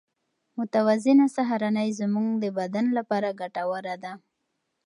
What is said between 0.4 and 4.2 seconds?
متوازنه سهارنۍ زموږ د بدن لپاره ګټوره ده.